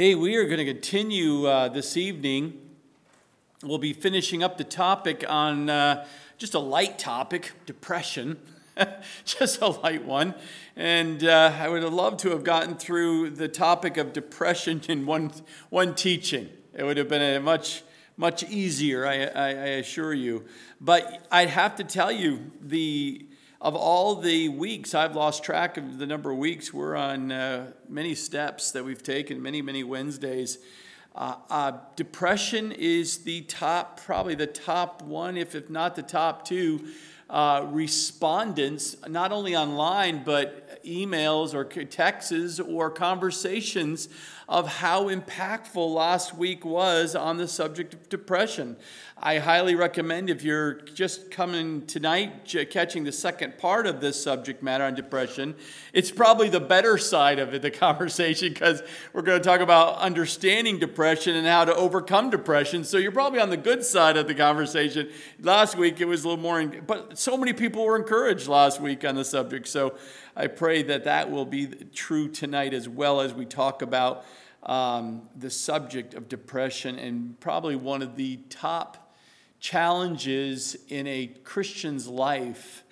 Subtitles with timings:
[0.00, 2.58] Hey, we are going to continue uh, this evening.
[3.62, 6.06] We'll be finishing up the topic on uh,
[6.38, 8.38] just a light topic depression,
[9.26, 10.36] just a light one.
[10.74, 15.04] And uh, I would have loved to have gotten through the topic of depression in
[15.04, 15.32] one,
[15.68, 16.48] one teaching.
[16.72, 17.82] It would have been a much,
[18.16, 20.46] much easier, I, I, I assure you.
[20.80, 23.26] But I'd have to tell you, the
[23.60, 26.72] of all the weeks, I've lost track of the number of weeks.
[26.72, 30.58] We're on uh, many steps that we've taken, many, many Wednesdays.
[31.14, 36.46] Uh, uh, depression is the top, probably the top one, if, if not the top
[36.46, 36.86] two,
[37.28, 44.08] uh, respondents, not only online, but emails or texts or conversations
[44.50, 48.76] of how impactful last week was on the subject of depression.
[49.16, 54.60] I highly recommend if you're just coming tonight, catching the second part of this subject
[54.60, 55.54] matter on depression,
[55.92, 58.82] it's probably the better side of it, the conversation, because
[59.12, 62.82] we're going to talk about understanding depression and how to overcome depression.
[62.82, 65.10] So you're probably on the good side of the conversation.
[65.40, 69.04] Last week it was a little more, but so many people were encouraged last week
[69.04, 69.68] on the subject.
[69.68, 69.94] So
[70.34, 74.24] I pray that that will be true tonight as well as we talk about
[74.62, 79.14] um, the subject of depression and probably one of the top
[79.58, 82.82] challenges in a Christian's life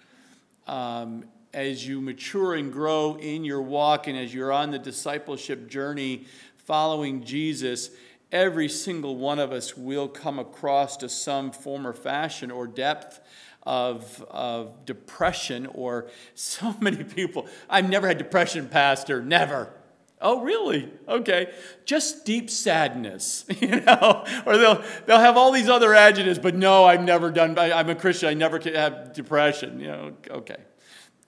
[0.66, 5.68] um, as you mature and grow in your walk and as you're on the discipleship
[5.68, 7.90] journey following Jesus,
[8.30, 13.20] every single one of us will come across to some form or fashion or depth
[13.62, 17.46] of, of depression or so many people.
[17.68, 19.72] I've never had depression, Pastor, never.
[20.20, 20.90] Oh, really?
[21.06, 21.52] Okay.
[21.84, 26.84] Just deep sadness, you know, or they'll, they'll have all these other adjectives, but no,
[26.84, 30.56] I've never done, I, I'm a Christian, I never have depression, you know, okay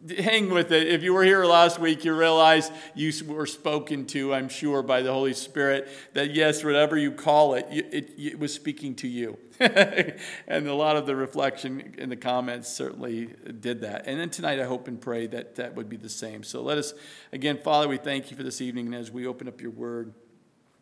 [0.08, 0.88] hang with it.
[0.88, 5.02] If you were here last week, you realize you were spoken to, I'm sure, by
[5.02, 9.38] the Holy Spirit, that yes, whatever you call it, it, it was speaking to you.
[9.60, 13.26] and a lot of the reflection in the comments certainly
[13.60, 14.06] did that.
[14.06, 16.42] And then tonight, I hope and pray that that would be the same.
[16.44, 16.94] So let us,
[17.32, 18.86] again, Father, we thank you for this evening.
[18.86, 20.14] And as we open up your word,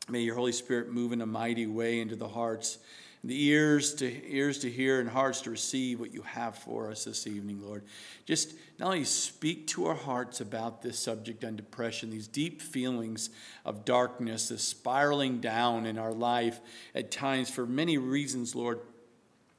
[0.08, 2.78] may your Holy Spirit move in a mighty way into the hearts
[3.24, 7.04] the ears to ears to hear and hearts to receive what you have for us
[7.04, 7.82] this evening, Lord.
[8.26, 13.30] Just not only speak to our hearts about this subject on depression, these deep feelings
[13.64, 16.60] of darkness, this spiraling down in our life
[16.94, 18.80] at times for many reasons, Lord.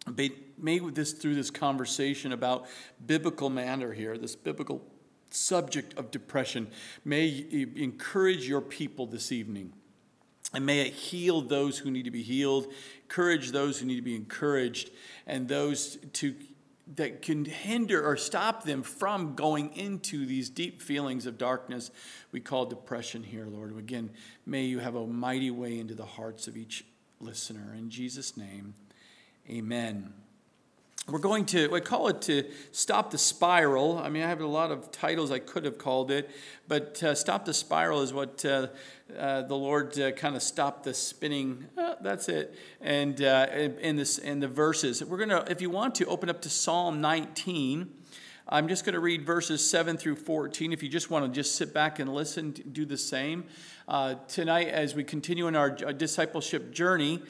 [0.08, 2.66] May this through this conversation about
[3.06, 4.81] biblical manner here, this biblical
[5.30, 6.68] subject of depression,
[7.06, 9.74] may encourage your people this evening.
[10.52, 12.74] And may it heal those who need to be healed,
[13.09, 14.92] encourage those who need to be encouraged,
[15.25, 16.36] and those to
[16.96, 21.92] that can hinder or stop them from going into these deep feelings of darkness
[22.31, 23.78] we call depression here, Lord.
[23.78, 24.12] Again,
[24.46, 26.86] may you have a mighty way into the hearts of each
[27.19, 27.75] listener.
[27.75, 28.74] In Jesus' name,
[29.50, 30.14] amen
[31.12, 34.48] we're going to we call it to stop the spiral i mean i have a
[34.48, 36.30] lot of titles i could have called it
[36.68, 38.68] but uh, stop the spiral is what uh,
[39.18, 41.66] uh, the lord uh, kind of stopped the spinning
[42.00, 42.56] uh, that's it.
[42.82, 46.42] And uh, in this in the verses we're to if you want to open up
[46.42, 47.90] to psalm 19
[48.48, 51.56] i'm just going to read verses 7 through 14 if you just want to just
[51.56, 53.46] sit back and listen do the same.
[54.28, 57.22] Tonight as we continue in our discipleship journey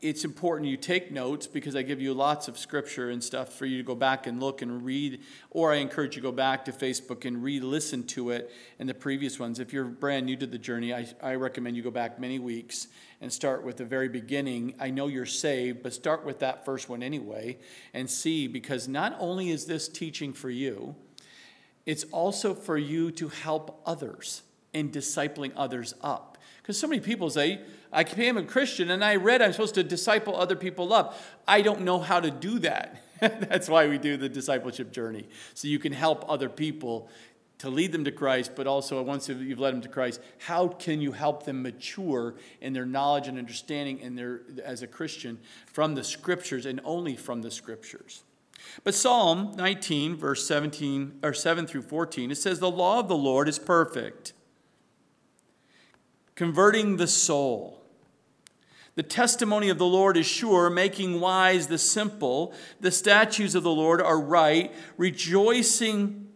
[0.00, 3.66] it's important you take notes because I give you lots of scripture and stuff for
[3.66, 5.20] you to go back and look and read,
[5.50, 8.88] or I encourage you to go back to Facebook and re listen to it and
[8.88, 9.58] the previous ones.
[9.58, 12.88] If you're brand new to the journey, I, I recommend you go back many weeks
[13.20, 14.74] and start with the very beginning.
[14.78, 17.58] I know you're saved, but start with that first one anyway
[17.92, 20.94] and see because not only is this teaching for you,
[21.86, 24.42] it's also for you to help others
[24.72, 26.38] in discipling others up.
[26.62, 27.60] Because so many people say,
[27.92, 31.18] I became a Christian and I read I'm supposed to disciple other people up.
[31.46, 33.02] I don't know how to do that.
[33.20, 35.28] That's why we do the discipleship journey.
[35.54, 37.08] So you can help other people
[37.58, 41.00] to lead them to Christ, but also once you've led them to Christ, how can
[41.00, 45.94] you help them mature in their knowledge and understanding in their, as a Christian from
[45.94, 48.22] the scriptures and only from the scriptures?
[48.84, 53.16] But Psalm 19, verse 17 or 7 through 14, it says, The law of the
[53.16, 54.32] Lord is perfect,
[56.36, 57.82] converting the soul.
[58.94, 62.52] The testimony of the Lord is sure, making wise the simple.
[62.80, 66.27] The statutes of the Lord are right, rejoicing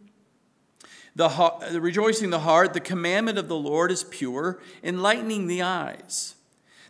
[1.14, 2.75] the, heart, rejoicing the heart.
[2.75, 6.35] The commandment of the Lord is pure, enlightening the eyes.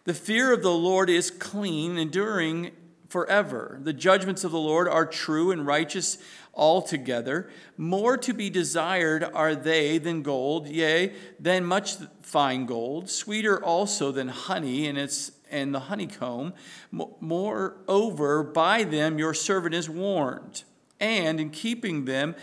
[0.04, 2.72] The fear of the Lord is clean, enduring
[3.08, 3.78] forever.
[3.82, 6.18] The judgments of the Lord are true and righteous
[6.54, 7.50] altogether.
[7.76, 14.10] More to be desired are they than gold, yea, than much fine gold, sweeter also
[14.12, 16.54] than honey and its and the honeycomb.
[16.90, 20.64] Moreover, by them your servant is warned,
[20.98, 22.34] and in keeping them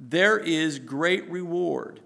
[0.00, 2.00] there is great reward.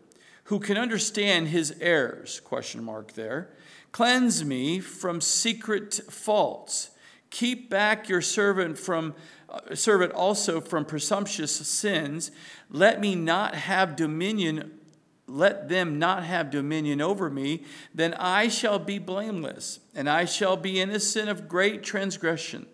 [0.44, 2.40] Who can understand his errors?
[2.40, 3.50] Question mark there.
[3.92, 6.90] Cleanse me from secret faults.
[7.30, 9.14] Keep back your servant from
[9.48, 12.32] uh, servant also from presumptuous sins.
[12.68, 14.80] Let me not have dominion
[15.26, 17.64] let them not have dominion over me,
[17.94, 22.66] then I shall be blameless, and I shall be innocent of great transgression.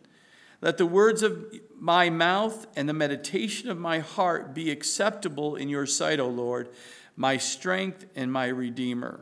[0.61, 5.69] Let the words of my mouth and the meditation of my heart be acceptable in
[5.69, 6.69] your sight, O Lord,
[7.17, 9.21] my strength and my redeemer.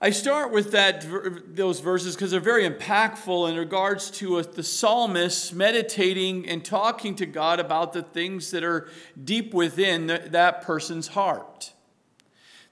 [0.00, 1.04] I start with that,
[1.56, 7.16] those verses because they're very impactful in regards to uh, the psalmist meditating and talking
[7.16, 8.88] to God about the things that are
[9.24, 11.72] deep within that person's heart.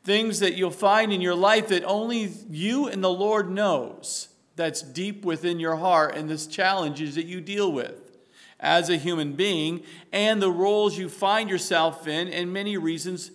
[0.04, 4.82] Things that you'll find in your life that only you and the Lord knows that's
[4.82, 8.16] deep within your heart and the challenges that you deal with
[8.58, 9.82] as a human being
[10.12, 13.30] and the roles you find yourself in and many reasons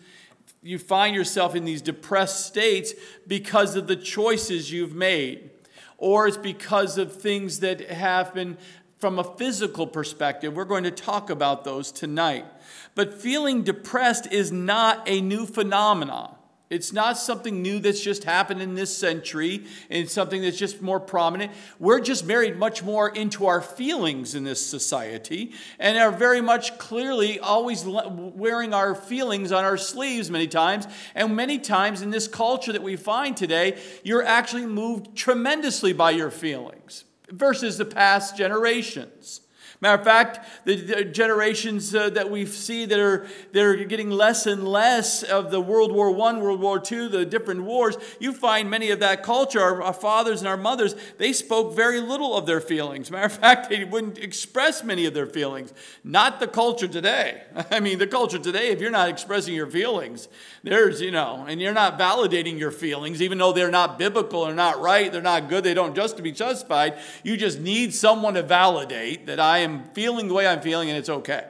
[0.64, 2.94] you find yourself in these depressed states
[3.26, 5.50] because of the choices you've made,
[5.98, 8.58] or it's because of things that happen
[9.00, 10.56] from a physical perspective.
[10.56, 12.46] We're going to talk about those tonight.
[12.94, 16.36] But feeling depressed is not a new phenomenon.
[16.72, 21.02] It's not something new that's just happened in this century and something that's just more
[21.02, 21.52] prominent.
[21.80, 26.78] We're just married much more into our feelings in this society and are very much
[26.78, 30.88] clearly always wearing our feelings on our sleeves many times.
[31.14, 36.12] And many times in this culture that we find today, you're actually moved tremendously by
[36.12, 39.42] your feelings versus the past generations.
[39.82, 44.12] Matter of fact, the, the generations uh, that we see that are, that are getting
[44.12, 48.32] less and less of the World War I, World War II, the different wars, you
[48.32, 52.38] find many of that culture, our, our fathers and our mothers, they spoke very little
[52.38, 53.10] of their feelings.
[53.10, 55.74] Matter of fact, they wouldn't express many of their feelings.
[56.04, 57.42] Not the culture today.
[57.72, 60.28] I mean, the culture today, if you're not expressing your feelings,
[60.62, 64.54] there's, you know, and you're not validating your feelings, even though they're not biblical or
[64.54, 67.00] not right, they're not good, they don't just to be justified.
[67.24, 70.90] You just need someone to validate that I am am feeling the way I'm feeling
[70.90, 71.46] and it's okay.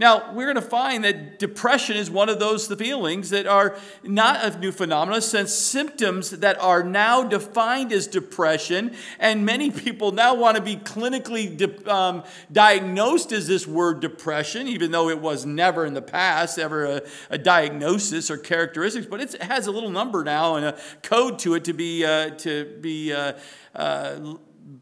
[0.00, 4.44] Now, we're going to find that depression is one of those feelings that are not
[4.44, 10.36] a new phenomenon, since symptoms that are now defined as depression, and many people now
[10.36, 15.44] want to be clinically di- um, diagnosed as this word depression, even though it was
[15.44, 19.90] never in the past ever a, a diagnosis or characteristics, but it has a little
[19.90, 23.32] number now and a code to it to be, uh, to be uh,
[23.74, 24.36] uh,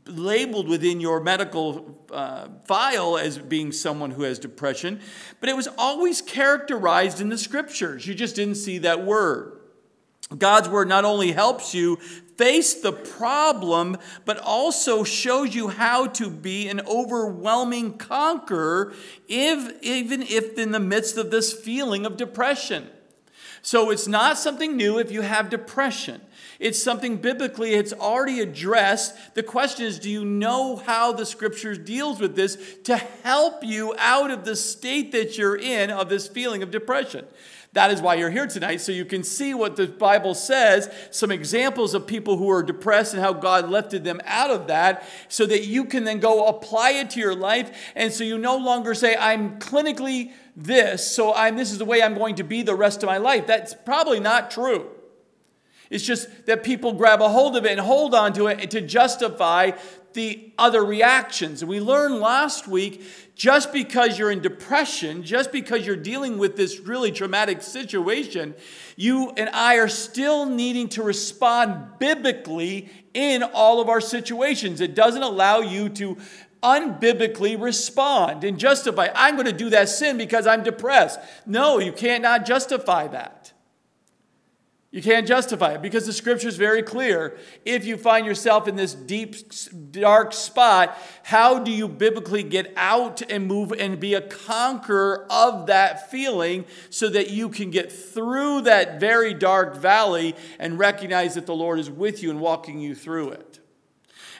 [0.06, 5.00] labeled within your medical uh, file as being someone who has depression,
[5.40, 8.06] but it was always characterized in the scriptures.
[8.06, 9.60] You just didn't see that word.
[10.36, 11.96] God's word not only helps you
[12.36, 18.92] face the problem, but also shows you how to be an overwhelming conqueror,
[19.28, 22.88] if, even if in the midst of this feeling of depression.
[23.62, 26.20] So it's not something new if you have depression.
[26.58, 29.34] It's something biblically it's already addressed.
[29.34, 33.94] The question is, do you know how the scriptures deals with this to help you
[33.98, 37.26] out of the state that you're in of this feeling of depression?
[37.72, 41.30] That is why you're here tonight, so you can see what the Bible says, some
[41.30, 45.44] examples of people who are depressed and how God lifted them out of that, so
[45.44, 47.92] that you can then go apply it to your life.
[47.94, 52.02] And so you no longer say, I'm clinically this, so I'm, this is the way
[52.02, 53.46] I'm going to be the rest of my life.
[53.46, 54.88] That's probably not true.
[55.90, 58.80] It's just that people grab a hold of it and hold on to it to
[58.80, 59.72] justify
[60.12, 61.60] the other reactions.
[61.60, 63.02] And we learned last week
[63.34, 68.54] just because you're in depression, just because you're dealing with this really traumatic situation,
[68.96, 74.80] you and I are still needing to respond biblically in all of our situations.
[74.80, 76.16] It doesn't allow you to
[76.62, 81.20] unbiblically respond and justify, I'm going to do that sin because I'm depressed.
[81.44, 83.45] No, you cannot justify that.
[84.96, 87.36] You can't justify it because the scripture is very clear.
[87.66, 89.36] If you find yourself in this deep,
[89.90, 95.66] dark spot, how do you biblically get out and move and be a conqueror of
[95.66, 101.44] that feeling so that you can get through that very dark valley and recognize that
[101.44, 103.60] the Lord is with you and walking you through it?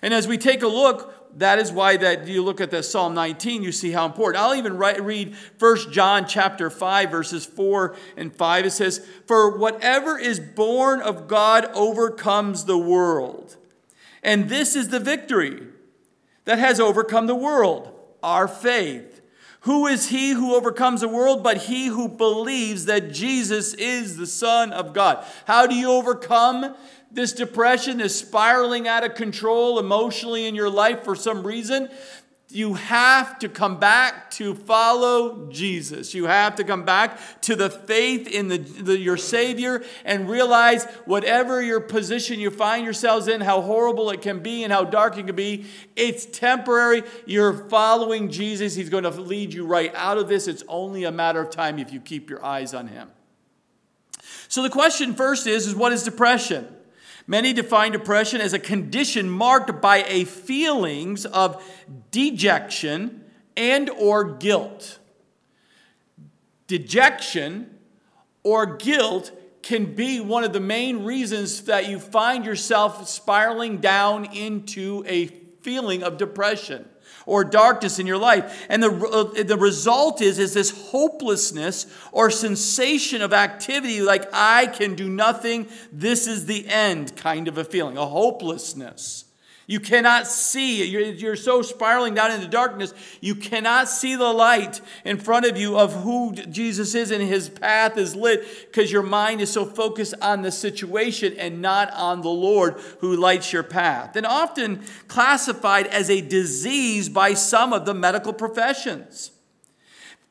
[0.01, 3.15] And as we take a look, that is why that you look at the Psalm
[3.15, 4.43] 19, you see how important.
[4.43, 8.67] I'll even write, read 1 John chapter 5, verses 4 and 5.
[8.67, 13.57] It says, For whatever is born of God overcomes the world.
[14.23, 15.63] And this is the victory
[16.47, 19.21] that has overcome the world, our faith.
[19.61, 24.27] Who is he who overcomes the world but he who believes that Jesus is the
[24.27, 25.25] Son of God?
[25.45, 26.75] How do you overcome
[27.17, 31.89] this depression, is spiraling out of control emotionally in your life for some reason?
[32.49, 36.15] You have to come back to follow Jesus.
[36.15, 40.85] You have to come back to the faith in the, the, your Savior and realize
[41.07, 45.19] whatever your position you find yourselves in, how horrible it can be and how dark
[45.19, 47.03] it can be, it's temporary.
[47.25, 48.77] You're following Jesus.
[48.77, 50.47] He's going to lead you right out of this.
[50.47, 53.11] It's only a matter of time if you keep your eyes on Him.
[54.47, 56.76] So the question first is, is what is depression?
[57.27, 61.63] Many define depression as a condition marked by a feelings of
[62.11, 63.25] dejection
[63.57, 64.99] and or guilt.
[66.67, 67.79] Dejection
[68.43, 74.27] or guilt can be one of the main reasons that you find yourself spiraling down
[74.27, 76.89] into a feeling of depression
[77.27, 78.67] or darkness in your life.
[78.69, 84.69] And the, uh, the result is, is this hopelessness or sensation of activity like, I
[84.69, 89.26] can do nothing, this is the end kind of a feeling, a hopelessness.
[89.69, 90.85] You cannot see.
[90.85, 92.95] You're, you're so spiraling down into darkness.
[93.21, 97.49] You cannot see the light in front of you of who Jesus is and his
[97.49, 102.21] path is lit because your mind is so focused on the situation and not on
[102.21, 104.15] the Lord who lights your path.
[104.15, 109.33] And often classified as a disease by some of the medical professions.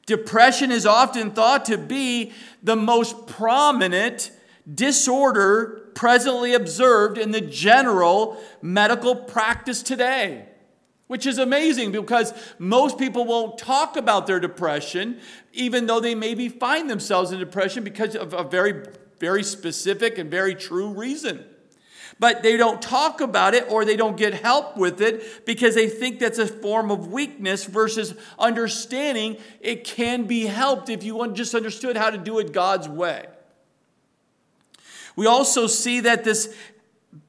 [0.05, 2.31] Depression is often thought to be
[2.63, 4.31] the most prominent
[4.71, 10.45] disorder presently observed in the general medical practice today.
[11.07, 15.19] Which is amazing because most people won't talk about their depression,
[15.53, 18.87] even though they maybe find themselves in depression because of a very,
[19.19, 21.45] very specific and very true reason.
[22.17, 25.89] But they don't talk about it or they don't get help with it because they
[25.89, 31.53] think that's a form of weakness versus understanding it can be helped if you just
[31.53, 33.27] understood how to do it God's way.
[35.15, 36.55] We also see that this,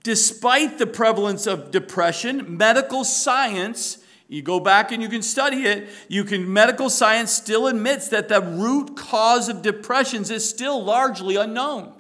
[0.03, 5.89] despite the prevalence of depression, medical science, you go back and you can study it,
[6.09, 11.37] you can, medical science still admits that the root cause of depressions is still largely
[11.37, 11.93] unknown.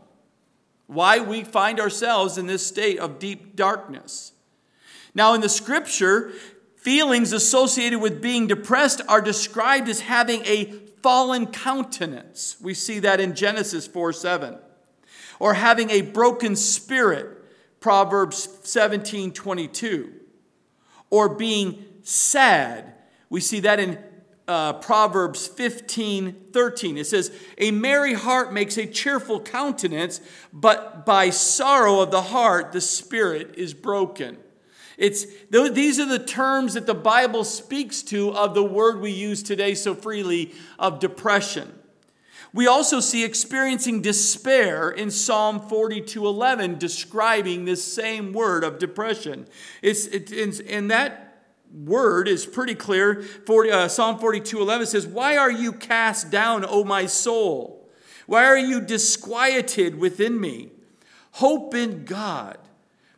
[0.88, 4.32] Why we find ourselves in this state of deep darkness.
[5.14, 6.32] Now, in the scripture,
[6.76, 10.66] feelings associated with being depressed are described as having a
[11.02, 12.56] fallen countenance.
[12.60, 14.58] We see that in Genesis 4 7
[15.38, 17.44] or having a broken spirit,
[17.80, 20.12] Proverbs 17 22,
[21.10, 22.94] or being sad.
[23.28, 23.98] We see that in
[24.48, 26.98] uh, Proverbs 15 13.
[26.98, 30.20] It says, A merry heart makes a cheerful countenance,
[30.52, 34.38] but by sorrow of the heart the spirit is broken.
[34.96, 39.42] It's, these are the terms that the Bible speaks to of the word we use
[39.42, 41.78] today so freely of depression.
[42.56, 49.46] We also see experiencing despair in Psalm 42:11 describing this same word of depression.
[49.82, 50.32] It's, it,
[50.62, 53.20] and that word is pretty clear.
[53.44, 57.90] 40, uh, Psalm 42:11 says, "Why are you cast down, O my soul?
[58.24, 60.70] Why are you disquieted within me?
[61.32, 62.56] Hope in God,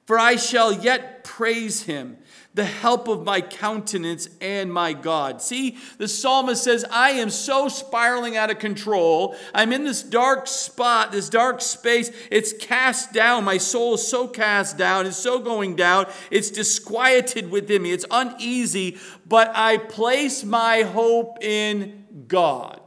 [0.05, 2.19] for I shall yet praise him."
[2.59, 5.41] The help of my countenance and my God.
[5.41, 9.37] See, the psalmist says, I am so spiraling out of control.
[9.55, 12.11] I'm in this dark spot, this dark space.
[12.33, 13.45] It's cast down.
[13.45, 15.07] My soul is so cast down.
[15.07, 16.07] It's so going down.
[16.33, 17.93] It's disquieted within me.
[17.93, 22.81] It's uneasy, but I place my hope in God.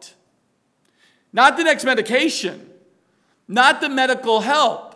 [1.31, 2.69] Not the next medication,
[3.47, 4.90] not the medical help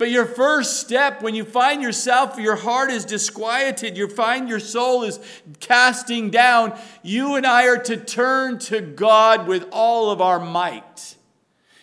[0.00, 4.58] but your first step, when you find yourself, your heart is disquieted, you find your
[4.58, 5.20] soul is
[5.60, 11.16] casting down, you and I are to turn to God with all of our might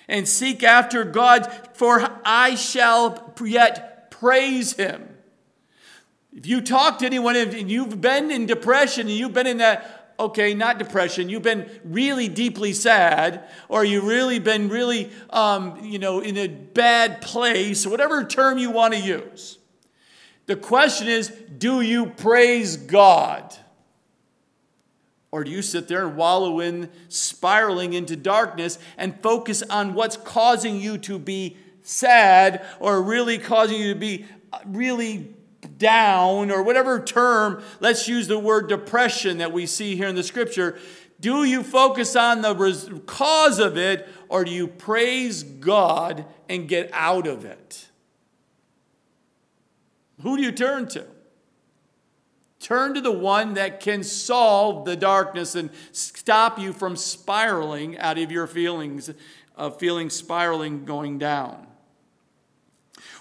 [0.07, 5.15] and seek after God, for I shall yet praise him.
[6.35, 9.96] If you talk to anyone and you've been in depression and you've been in that
[10.19, 15.99] okay, not depression, you've been really deeply sad, or you've really been really, um, you
[15.99, 19.57] know, in a bad place, whatever term you want to use.
[20.47, 23.55] The question is do you praise God?
[25.29, 30.15] Or do you sit there and wallow in spiraling into darkness and focus on what's
[30.15, 35.33] causing you to be sad or really causing you to be uh, really
[35.77, 40.23] down, or whatever term, let's use the word depression that we see here in the
[40.23, 40.77] scripture.
[41.19, 46.67] Do you focus on the res- cause of it, or do you praise God and
[46.67, 47.87] get out of it?
[50.21, 51.05] Who do you turn to?
[52.59, 58.17] Turn to the one that can solve the darkness and stop you from spiraling out
[58.17, 59.11] of your feelings,
[59.55, 61.66] of feeling spiraling going down.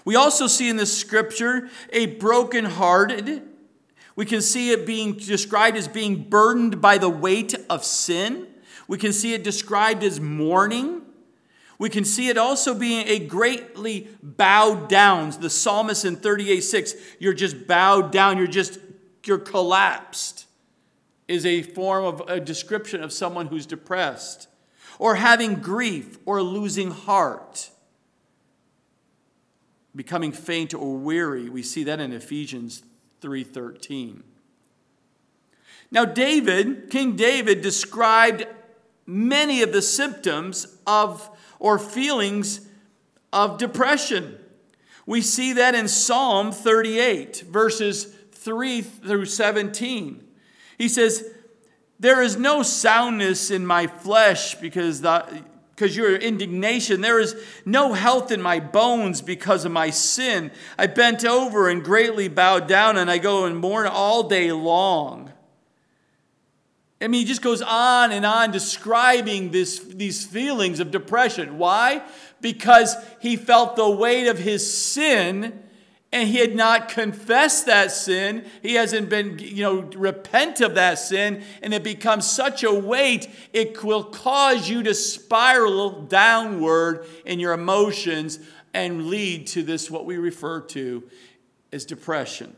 [0.07, 3.41] We also see in this scripture a broken-hearted.
[4.15, 8.47] We can see it being described as being burdened by the weight of sin.
[8.87, 11.01] We can see it described as mourning.
[11.77, 15.31] We can see it also being a greatly bowed down.
[15.41, 18.79] The psalmist in 38 6, you're just bowed down, you're just,
[19.25, 20.45] you're collapsed,
[21.27, 24.47] is a form of a description of someone who's depressed,
[24.99, 27.71] or having grief, or losing heart,
[29.97, 31.49] becoming faint or weary.
[31.49, 32.83] We see that in Ephesians
[33.21, 34.23] 3:13.
[35.91, 38.45] Now David, King David described
[39.05, 42.61] many of the symptoms of or feelings
[43.33, 44.37] of depression.
[45.05, 50.23] We see that in Psalm 38, verses 3 through 17.
[50.77, 51.33] He says,
[51.99, 55.01] There is no soundness in my flesh because
[55.77, 57.01] because your indignation.
[57.01, 60.49] There is no health in my bones because of my sin.
[60.75, 65.31] I bent over and greatly bowed down, and I go and mourn all day long.
[66.99, 71.59] I mean, he just goes on and on describing this, these feelings of depression.
[71.59, 72.01] Why?
[72.41, 75.61] Because he felt the weight of his sin
[76.17, 78.43] and he had not confessed that sin.
[78.61, 83.29] He hasn't been, you know, repent of that sin, and it becomes such a weight,
[83.53, 88.39] it will cause you to spiral downward in your emotions
[88.73, 91.03] and lead to this, what we refer to
[91.71, 92.55] as depression.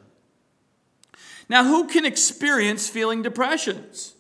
[1.49, 4.13] Now, who can experience feeling depressions?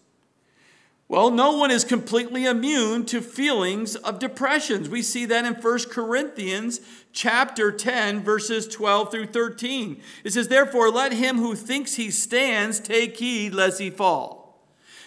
[1.07, 4.89] Well, no one is completely immune to feelings of depressions.
[4.89, 10.01] We see that in 1 Corinthians chapter 10 verses 12 through 13.
[10.23, 14.39] It says, "Therefore let him who thinks he stands take heed lest he fall.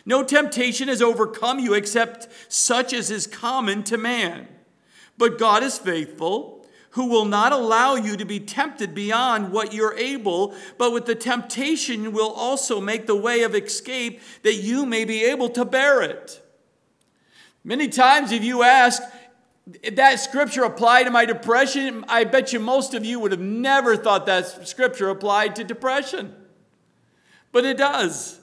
[0.05, 4.49] No temptation has overcome you except such as is common to man.
[5.17, 9.97] But God is faithful, who will not allow you to be tempted beyond what you're
[9.97, 15.05] able, but with the temptation will also make the way of escape that you may
[15.05, 16.41] be able to bear it.
[17.65, 19.01] Many times, if you ask,
[19.83, 23.41] if that scripture applied to my depression, I bet you most of you would have
[23.41, 26.35] never thought that scripture applied to depression.
[27.53, 28.41] But it does.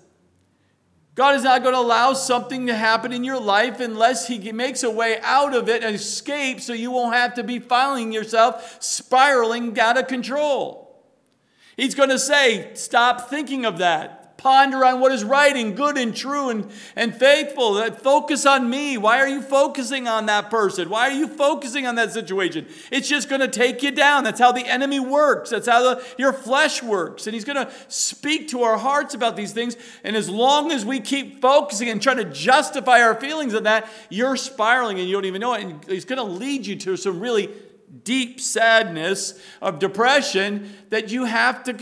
[1.15, 4.83] God is not going to allow something to happen in your life unless He makes
[4.83, 8.77] a way out of it and escape so you won't have to be finding yourself
[8.81, 11.03] spiraling out of control.
[11.75, 14.18] He's going to say, Stop thinking of that.
[14.39, 17.73] Ponder on what is right and good and true and, and faithful.
[17.73, 18.97] Uh, focus on me.
[18.97, 20.89] Why are you focusing on that person?
[20.89, 22.65] Why are you focusing on that situation?
[22.89, 24.23] It's just going to take you down.
[24.23, 25.49] That's how the enemy works.
[25.49, 27.27] That's how the, your flesh works.
[27.27, 29.75] And he's going to speak to our hearts about these things.
[30.05, 33.89] And as long as we keep focusing and trying to justify our feelings of that,
[34.09, 35.63] you're spiraling and you don't even know it.
[35.63, 37.49] And he's going to lead you to some really
[38.03, 41.73] deep sadness of depression that you have to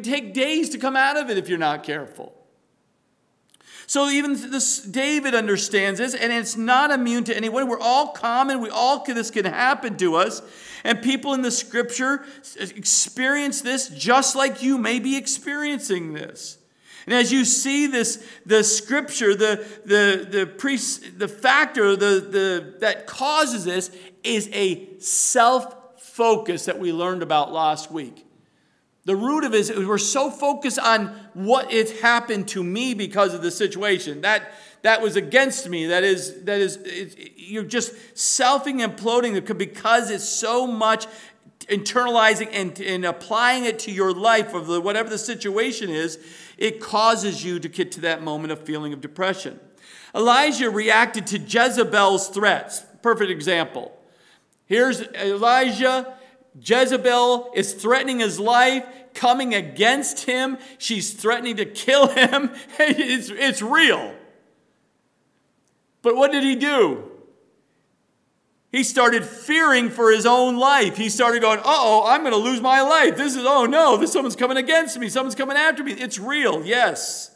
[0.00, 2.34] take days to come out of it if you're not careful.
[3.86, 7.68] So even this, David understands this, and it's not immune to anyone.
[7.68, 8.60] We're all common.
[8.60, 10.40] We all can, this can happen to us,
[10.82, 12.24] and people in the Scripture
[12.58, 16.56] experience this just like you may be experiencing this.
[17.06, 22.74] And as you see this, the scripture, the, the, the, pre, the factor the, the,
[22.78, 23.90] that causes this
[24.24, 28.26] is a self focus that we learned about last week.
[29.04, 33.34] The root of it is we're so focused on what has happened to me because
[33.34, 34.20] of the situation.
[34.20, 35.86] That, that was against me.
[35.86, 36.78] That is, that is
[37.36, 41.06] you're just selfing imploding because it's so much
[41.66, 46.18] internalizing and, and applying it to your life of the, whatever the situation is,
[46.58, 49.58] it causes you to get to that moment of feeling of depression.
[50.14, 52.84] Elijah reacted to Jezebel's threats.
[53.00, 53.96] Perfect example.
[54.72, 56.14] Here's Elijah.
[56.58, 60.56] Jezebel is threatening his life, coming against him.
[60.78, 62.54] She's threatening to kill him.
[62.78, 64.14] It's, it's real.
[66.00, 67.04] But what did he do?
[68.70, 70.96] He started fearing for his own life.
[70.96, 73.18] He started going, oh, I'm going to lose my life.
[73.18, 75.10] This is, oh no, this someone's coming against me.
[75.10, 75.92] Someone's coming after me.
[75.92, 77.30] It's real, yes.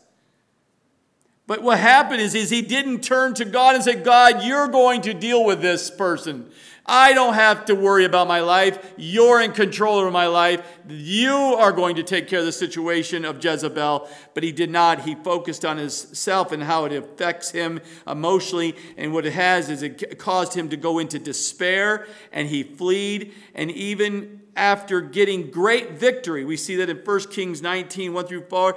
[1.46, 5.03] But what happened is, is he didn't turn to God and say, God, you're going
[5.03, 6.51] to deal with this person.
[6.87, 8.94] I don't have to worry about my life.
[8.96, 10.64] You're in control of my life.
[10.88, 14.09] You are going to take care of the situation of Jezebel.
[14.35, 15.03] But he did not.
[15.03, 18.77] He focused on himself and how it affects him emotionally.
[18.96, 23.33] And what it has is it caused him to go into despair and he fled.
[23.55, 28.46] And even after getting great victory, we see that in 1 Kings 19 1 through
[28.49, 28.77] 4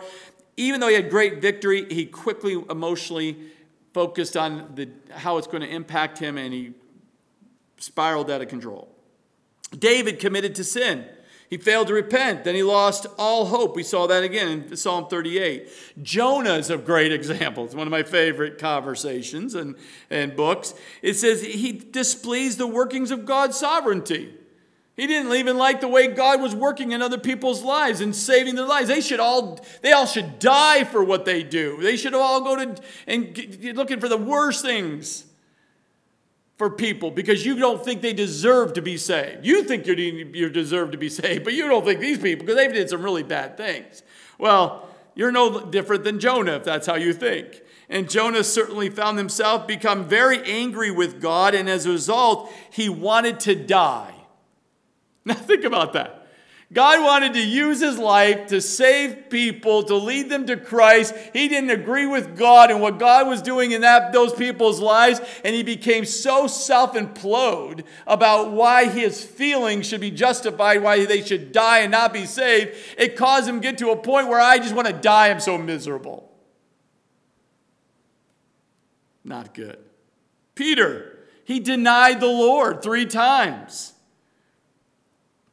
[0.58, 3.38] even though he had great victory, he quickly emotionally
[3.94, 6.74] focused on the, how it's going to impact him and he
[7.80, 8.94] spiraled out of control.
[9.78, 11.06] David committed to sin.
[11.50, 12.44] He failed to repent.
[12.44, 13.76] Then he lost all hope.
[13.76, 15.68] We saw that again in Psalm 38.
[16.04, 17.66] Jonah is a great example.
[17.66, 19.76] It's one of my favorite conversations and,
[20.12, 20.76] and books.
[21.02, 24.36] It says he displeased the workings of God's sovereignty.
[24.96, 28.56] He didn't even like the way God was working in other people's lives and saving
[28.56, 28.90] their lives.
[28.90, 31.82] They should all they all should die for what they do.
[31.82, 35.24] They should all go to and looking for the worst things
[36.60, 39.46] for people because you don't think they deserve to be saved.
[39.46, 42.58] You think you you deserve to be saved, but you don't think these people because
[42.58, 44.04] they've did some really bad things.
[44.38, 47.62] Well, you're no different than Jonah if that's how you think.
[47.88, 52.90] And Jonah certainly found himself become very angry with God and as a result, he
[52.90, 54.14] wanted to die.
[55.24, 56.19] Now, think about that.
[56.72, 61.16] God wanted to use his life to save people, to lead them to Christ.
[61.34, 65.20] He didn't agree with God and what God was doing in that, those people's lives,
[65.44, 71.24] and he became so self implode about why his feelings should be justified, why they
[71.24, 72.76] should die and not be saved.
[73.00, 75.30] It caused him to get to a point where I just want to die.
[75.30, 76.32] I'm so miserable.
[79.24, 79.80] Not good.
[80.54, 83.94] Peter, he denied the Lord three times.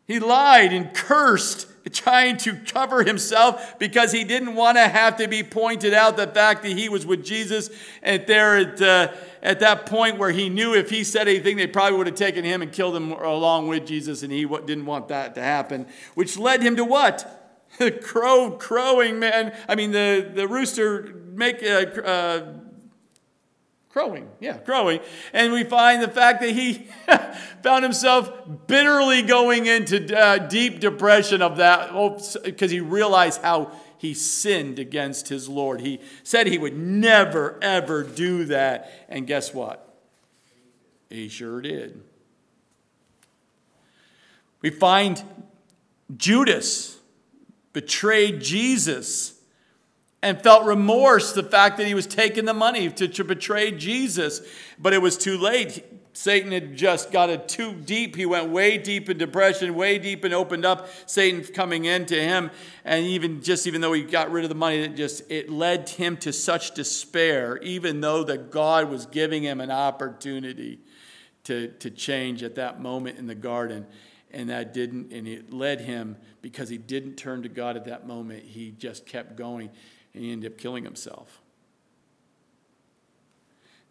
[0.07, 5.29] He lied and cursed, trying to cover himself because he didn't want to have to
[5.29, 7.71] be pointed out the fact that he was with Jesus.
[8.03, 11.67] And there at, uh, at that point where he knew if he said anything, they
[11.67, 15.09] probably would have taken him and killed him along with Jesus, and he didn't want
[15.09, 17.33] that to happen, which led him to what?
[17.79, 19.57] The crow crowing, man.
[19.69, 22.53] I mean, the, the rooster make uh, uh,
[23.97, 25.01] Crowing, yeah, crowing.
[25.33, 26.87] And we find the fact that he
[27.63, 28.31] found himself
[28.67, 31.95] bitterly going into uh, deep depression of that
[32.45, 35.81] because he realized how he sinned against his Lord.
[35.81, 38.93] He said he would never, ever do that.
[39.09, 39.97] And guess what?
[41.09, 42.03] He sure did.
[44.61, 45.23] We find
[46.15, 46.99] Judas
[47.73, 49.36] betrayed Jesus
[50.23, 54.41] and felt remorse the fact that he was taking the money to, to betray Jesus.
[54.79, 55.85] But it was too late.
[56.17, 58.17] Satan had just got it too deep.
[58.17, 60.89] He went way deep in depression, way deep and opened up.
[61.05, 62.51] Satan coming into him,
[62.87, 65.91] and even just even though he got rid of the money, it just it led
[65.91, 67.59] him to such despair.
[67.59, 70.81] Even though that God was giving him an opportunity
[71.45, 73.87] to to change at that moment in the garden,
[74.31, 78.07] and that didn't, and it led him because he didn't turn to God at that
[78.07, 78.43] moment.
[78.43, 79.69] He just kept going
[80.17, 81.41] and he ended up killing himself.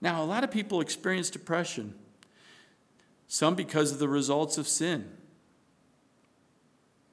[0.01, 1.95] Now, a lot of people experience depression,
[3.27, 5.09] some because of the results of sin.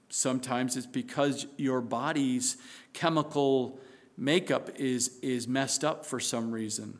[0.08, 2.56] Sometimes it's because your body's
[2.92, 3.78] chemical
[4.16, 6.98] makeup is, is messed up for some reason.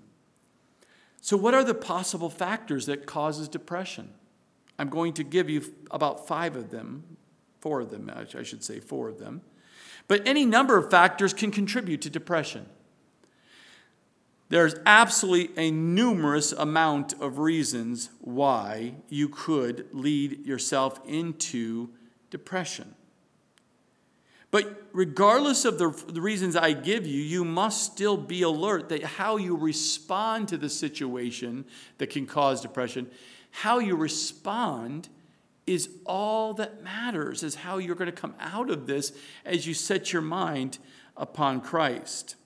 [1.21, 4.15] So, what are the possible factors that causes depression?
[4.79, 7.05] I'm going to give you about five of them,
[7.61, 9.43] four of them, I should say, four of them.
[10.09, 12.67] But any number of factors can contribute to depression.
[14.49, 21.89] There's absolutely a numerous amount of reasons why you could lead yourself into
[22.29, 22.95] depression.
[24.51, 29.03] But regardless of the, the reasons I give you, you must still be alert that
[29.03, 31.65] how you respond to the situation
[31.97, 33.11] that can cause depression,
[33.51, 35.09] how you respond
[35.67, 39.13] is all that matters, is how you're going to come out of this
[39.45, 40.79] as you set your mind
[41.17, 42.37] upon Christ.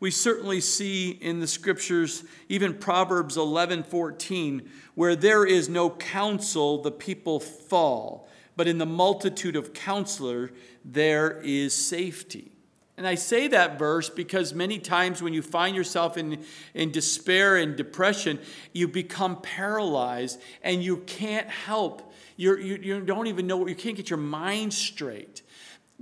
[0.00, 6.82] We certainly see in the scriptures, even Proverbs 11 14, where there is no counsel,
[6.82, 10.52] the people fall, but in the multitude of counselor,
[10.84, 12.53] there is safety.
[12.96, 17.56] And I say that verse because many times when you find yourself in, in despair
[17.56, 18.38] and depression,
[18.72, 22.12] you become paralyzed and you can't help.
[22.36, 25.42] You're, you, you don't even know, you can't get your mind straight.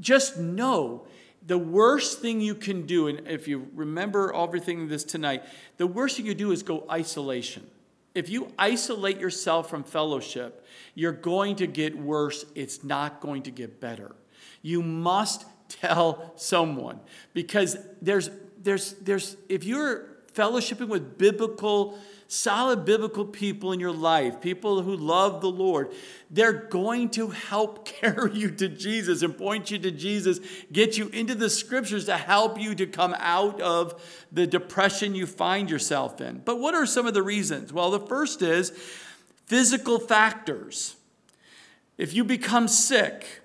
[0.01, 1.07] Just know
[1.47, 5.43] the worst thing you can do, and if you remember everything this tonight,
[5.77, 7.67] the worst thing you do is go isolation.
[8.15, 12.45] If you isolate yourself from fellowship, you're going to get worse.
[12.55, 14.15] It's not going to get better.
[14.61, 15.45] You must
[15.81, 17.01] tell someone.
[17.35, 18.31] Because there's
[18.63, 24.97] there's there's if you're fellowshipping with biblical solid biblical people in your life people who
[24.97, 25.93] love the lord
[26.31, 30.41] they're going to help carry you to jesus and point you to jesus
[30.73, 34.01] get you into the scriptures to help you to come out of
[34.33, 36.41] the depression you find yourself in.
[36.43, 37.73] But what are some of the reasons?
[37.73, 38.71] Well the first is
[39.45, 40.97] physical factors.
[41.99, 43.42] If you become sick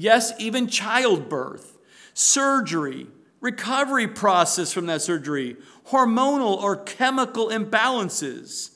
[0.00, 1.76] Yes, even childbirth.
[2.14, 3.08] surgery,
[3.40, 5.56] recovery process from that surgery,
[5.88, 8.70] hormonal or chemical imbalances,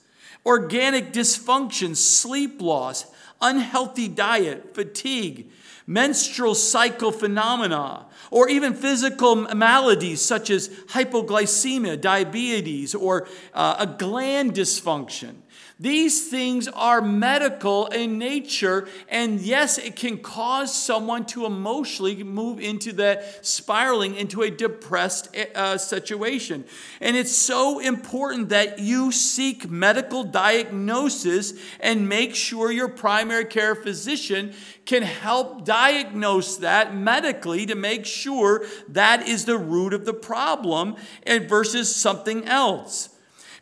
[0.44, 3.06] organic dysfunction, sleep loss,
[3.40, 5.48] unhealthy diet, fatigue,
[5.87, 14.54] menstrual cycle phenomena, or even physical maladies such as hypoglycemia, diabetes, or uh, a gland
[14.54, 15.35] dysfunction.
[15.83, 22.61] These things are medical in nature, and yes, it can cause someone to emotionally move
[22.61, 26.64] into that spiraling into a depressed uh, situation.
[27.01, 33.75] And it's so important that you seek medical diagnosis and make sure your primary care
[33.75, 34.55] physician
[34.87, 40.95] can help diagnose that medically to make sure that is the root of the problem
[41.25, 43.09] and versus something else.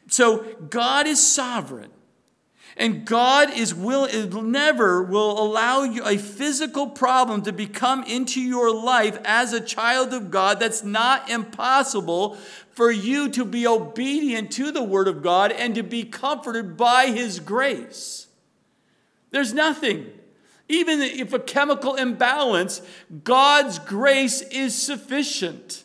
[0.09, 1.93] So God is sovereign.
[2.81, 4.09] And God is will
[4.41, 10.15] never will allow you a physical problem to become into your life as a child
[10.15, 10.59] of God.
[10.59, 12.39] That's not impossible
[12.71, 17.09] for you to be obedient to the word of God and to be comforted by
[17.09, 18.29] his grace.
[19.31, 20.07] There's nothing.
[20.67, 22.81] Even if a chemical imbalance,
[23.25, 25.85] God's grace is sufficient.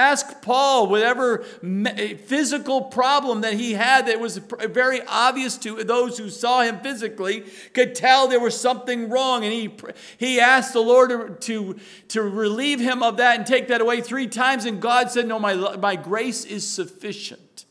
[0.00, 6.16] Ask Paul whatever eh, physical problem that he had that was very obvious to those
[6.16, 9.44] who saw him physically, could tell there was something wrong.
[9.44, 9.70] And he,
[10.16, 11.76] he asked the Lord to,
[12.08, 14.64] to relieve him of that and take that away three times.
[14.64, 17.66] And God said, No, my, my grace is sufficient.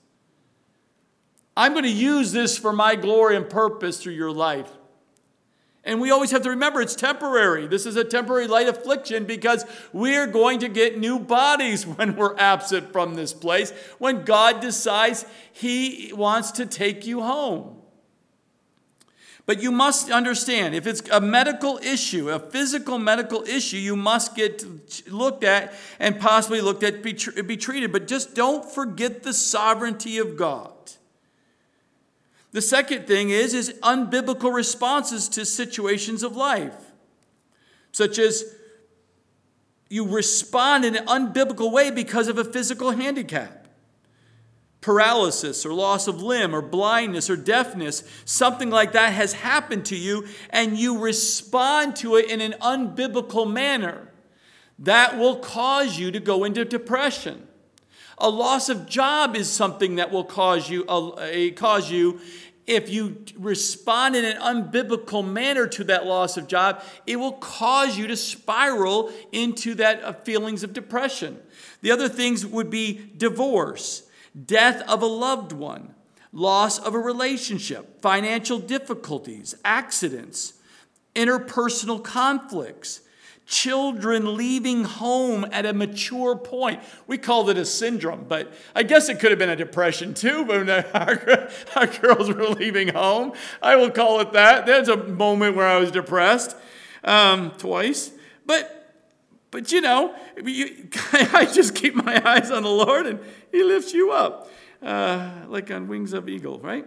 [1.58, 4.70] I'm going to use this for my glory and purpose through your life.
[5.86, 7.65] And we always have to remember it's temporary.
[7.65, 12.38] This is a temporary light affliction because we're going to get new bodies when we're
[12.38, 17.80] absent from this place, when God decides He wants to take you home.
[19.50, 24.36] But you must understand if it's a medical issue, a physical medical issue, you must
[24.36, 24.63] get
[25.12, 27.92] looked at and possibly looked at, be, be treated.
[27.92, 30.72] But just don't forget the sovereignty of God.
[32.52, 36.92] The second thing is, is unbiblical responses to situations of life,
[37.92, 38.44] such as
[39.90, 43.68] you respond in an unbiblical way because of a physical handicap,
[44.82, 49.96] paralysis or loss of limb or blindness or deafness, something like that has happened to
[49.96, 54.08] you, and you respond to it in an unbiblical manner.
[54.80, 57.49] That will cause you to go into depression.
[58.20, 60.84] A loss of job is something that will cause you,
[61.56, 62.20] cause you
[62.70, 67.98] if you respond in an unbiblical manner to that loss of job, it will cause
[67.98, 71.40] you to spiral into that uh, feelings of depression.
[71.82, 74.04] The other things would be divorce,
[74.46, 75.96] death of a loved one,
[76.32, 80.54] loss of a relationship, financial difficulties, accidents,
[81.16, 83.02] interpersonal conflicts,
[83.50, 86.82] children leaving home at a mature point.
[87.08, 90.44] We called it a syndrome, but I guess it could have been a depression too
[90.44, 93.34] when our, our girls were leaving home.
[93.62, 94.68] I will call it that.
[94.68, 96.56] There's a moment where I was depressed
[97.04, 98.12] um, twice.
[98.46, 98.76] But
[99.52, 103.20] but you know, you, I just keep my eyes on the Lord and
[103.52, 104.48] He lifts you up
[104.84, 106.86] uh, like on wings of eagle, right?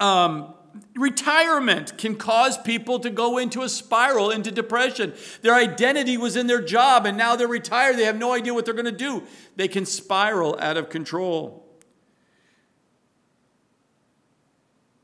[0.00, 0.54] Um,
[0.94, 5.14] Retirement can cause people to go into a spiral, into depression.
[5.42, 7.96] Their identity was in their job, and now they're retired.
[7.96, 9.22] They have no idea what they're going to do.
[9.56, 11.64] They can spiral out of control.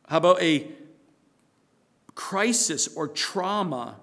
[0.09, 0.69] How about a
[2.17, 3.97] crisis or trauma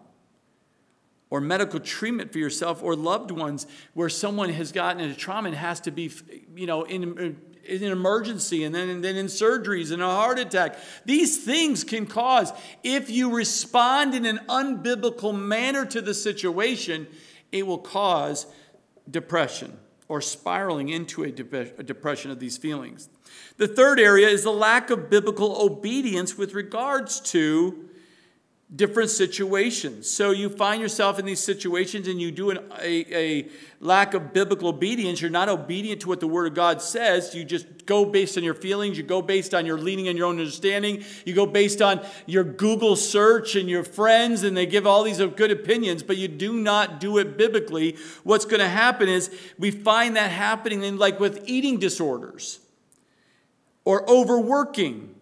[1.30, 5.58] or medical treatment for yourself or loved ones where someone has gotten into trauma and
[5.58, 6.12] has to be,
[6.56, 10.40] you know, in, in an emergency and then, and then in surgeries and a heart
[10.40, 10.78] attack.
[11.06, 12.54] These things can cause,
[12.84, 17.08] if you respond in an unbiblical manner to the situation,
[17.52, 18.48] it will cause
[19.10, 19.78] depression
[20.08, 23.10] or spiraling into a, a depression of these feelings.
[23.58, 27.87] The third area is the lack of biblical obedience with regards to
[28.76, 30.10] different situations.
[30.10, 33.50] So you find yourself in these situations and you do an, a, a
[33.80, 35.22] lack of biblical obedience.
[35.22, 37.34] You're not obedient to what the Word of God says.
[37.34, 38.98] You just go based on your feelings.
[38.98, 41.06] You go based on your leaning and your own understanding.
[41.26, 45.20] You go based on your Google search and your friends, and they give all these
[45.20, 47.96] good opinions, but you do not do it biblically.
[48.24, 52.60] What's going to happen is we find that happening in, like with eating disorders
[53.86, 55.16] or overworking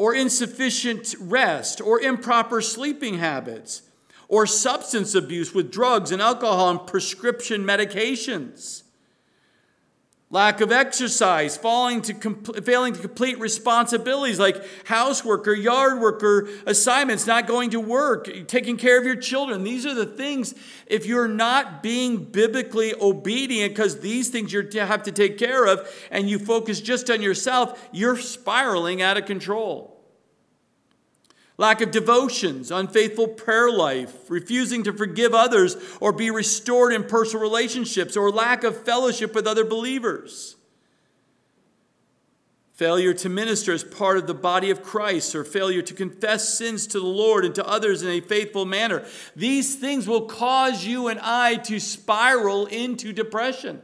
[0.00, 3.82] or insufficient rest, or improper sleeping habits,
[4.28, 8.84] or substance abuse with drugs and alcohol and prescription medications.
[10.32, 12.14] Lack of exercise, falling to
[12.62, 18.28] failing to complete responsibilities like housework or yard work or assignments, not going to work,
[18.46, 19.64] taking care of your children.
[19.64, 20.54] These are the things,
[20.86, 25.88] if you're not being biblically obedient, because these things you have to take care of,
[26.12, 29.99] and you focus just on yourself, you're spiraling out of control
[31.60, 37.42] lack of devotions, unfaithful prayer life, refusing to forgive others or be restored in personal
[37.42, 40.56] relationships, or lack of fellowship with other believers.
[42.72, 46.86] Failure to minister as part of the body of Christ, or failure to confess sins
[46.86, 49.04] to the Lord and to others in a faithful manner.
[49.36, 53.82] These things will cause you and I to spiral into depression.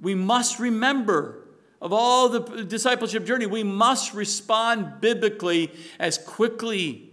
[0.00, 1.43] We must remember
[1.84, 7.10] of all the discipleship journey, we must respond biblically as quickly.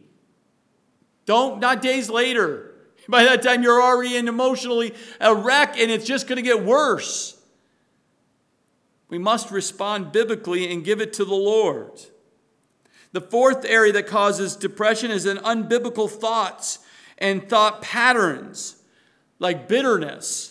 [1.25, 2.73] Don't, not days later.
[3.09, 6.63] By that time, you're already in emotionally a wreck and it's just going to get
[6.63, 7.37] worse.
[9.09, 11.99] We must respond biblically and give it to the Lord.
[13.11, 16.79] The fourth area that causes depression is an unbiblical thoughts
[17.17, 18.81] and thought patterns
[19.37, 20.50] like bitterness,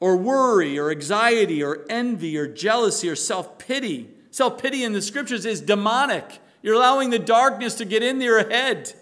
[0.00, 4.08] or worry or anxiety or envy or jealousy or self pity.
[4.30, 6.40] Self pity in the scriptures is demonic.
[6.62, 8.94] You're allowing the darkness to get in your head.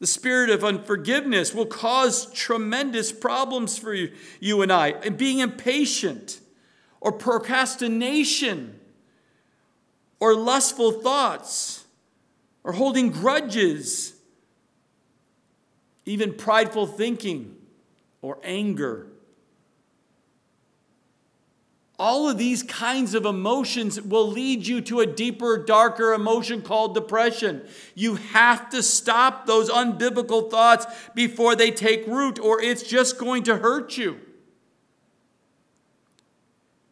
[0.00, 4.88] The spirit of unforgiveness will cause tremendous problems for you, you and I.
[4.88, 6.40] And being impatient
[7.00, 8.80] or procrastination
[10.18, 11.84] or lustful thoughts
[12.64, 14.14] or holding grudges,
[16.04, 17.56] even prideful thinking
[18.22, 19.11] or anger
[21.98, 26.94] all of these kinds of emotions will lead you to a deeper, darker emotion called
[26.94, 27.62] depression.
[27.94, 33.44] You have to stop those unbiblical thoughts before they take root, or it's just going
[33.44, 34.18] to hurt you.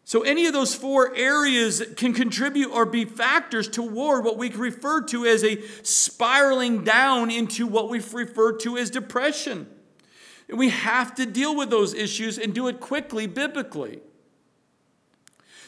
[0.04, 5.02] So, any of those four areas can contribute or be factors toward what we refer
[5.02, 9.68] to as a spiraling down into what we refer to as depression.
[10.48, 14.00] And we have to deal with those issues and do it quickly, biblically.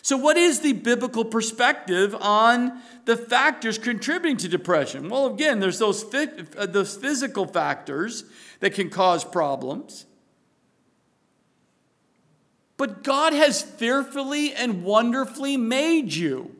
[0.02, 5.08] So, what is the biblical perspective on the factors contributing to depression?
[5.08, 8.24] Well, again, there's those, uh, those physical factors
[8.58, 10.06] that can cause problems.
[12.76, 16.56] But God has fearfully and wonderfully made you.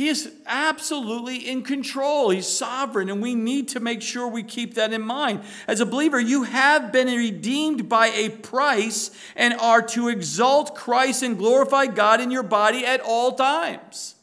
[0.00, 2.30] He is absolutely in control.
[2.30, 5.42] He's sovereign, and we need to make sure we keep that in mind.
[5.68, 11.22] As a believer, you have been redeemed by a price and are to exalt Christ
[11.22, 14.14] and glorify God in your body at all times.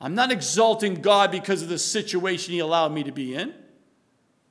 [0.00, 3.54] I'm not exalting God because of the situation He allowed me to be in.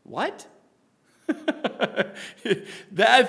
[0.04, 0.48] What?
[1.28, 2.16] that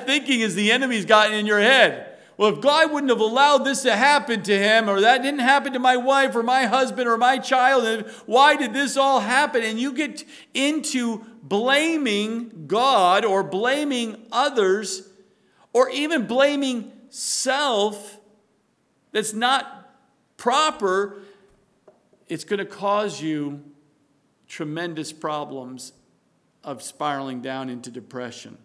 [0.06, 3.82] thinking is the enemy's gotten in your head well, if God wouldn't have allowed this
[3.82, 7.16] to happen to him, or that didn't happen to my wife, or my husband, or
[7.16, 9.62] my child, why did this all happen?
[9.62, 15.08] And you get into blaming God or blaming others,
[15.72, 18.18] or even blaming self
[19.12, 19.96] that's not
[20.36, 21.22] proper,
[22.28, 23.62] it's going to cause you
[24.48, 25.92] tremendous problems
[26.64, 28.58] of spiraling down into depression.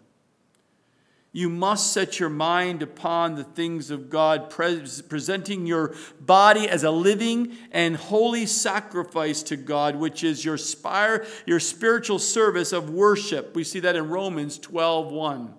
[1.32, 6.90] You must set your mind upon the things of God, presenting your body as a
[6.90, 13.56] living and holy sacrifice to God, which is your, spire, your spiritual service of worship.
[13.56, 15.54] We see that in Romans 12 1.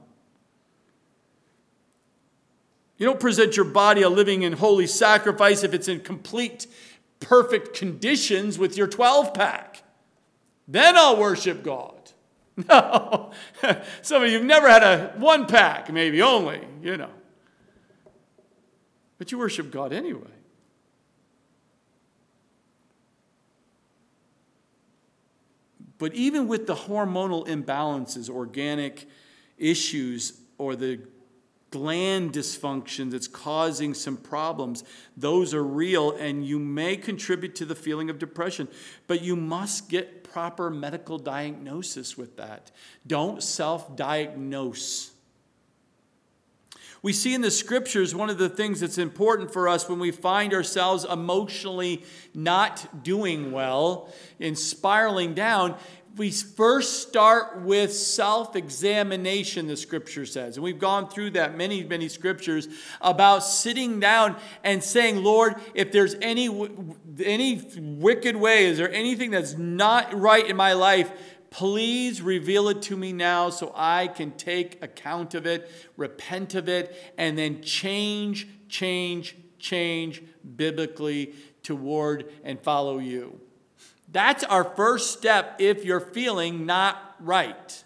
[2.99, 6.67] You don't present your body a living and holy sacrifice if it's in complete,
[7.21, 9.85] perfect conditions with your 12 pack.
[10.67, 12.00] Then I'll worship God.
[12.69, 13.31] No.
[14.03, 17.11] Some of you have never had a one pack, maybe only, you know.
[19.19, 20.31] But you worship God anyway.
[25.99, 29.07] But even with the hormonal imbalances, organic
[29.59, 31.01] issues, or the
[31.71, 34.83] gland dysfunction that's causing some problems,
[35.17, 38.67] those are real and you may contribute to the feeling of depression.
[39.07, 42.71] But you must get proper medical diagnosis with that.
[43.07, 45.13] Don't self diagnose.
[47.03, 50.11] We see in the scriptures one of the things that's important for us when we
[50.11, 55.77] find ourselves emotionally not doing well and spiraling down
[56.17, 60.57] we first start with self examination, the scripture says.
[60.57, 62.69] And we've gone through that many, many scriptures
[63.01, 66.49] about sitting down and saying, Lord, if there's any,
[67.25, 71.11] any wicked way, is there anything that's not right in my life?
[71.51, 76.69] Please reveal it to me now so I can take account of it, repent of
[76.69, 80.23] it, and then change, change, change
[80.57, 83.41] biblically toward and follow you.
[84.13, 87.85] That's our first step if you're feeling not right.